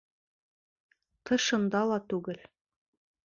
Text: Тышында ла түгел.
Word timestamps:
Тышында 1.29 1.81
ла 1.91 1.99
түгел. 2.13 2.41